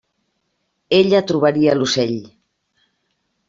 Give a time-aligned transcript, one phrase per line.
[1.01, 2.19] Ella trobaria l'ocell.